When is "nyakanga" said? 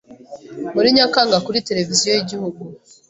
0.95-1.37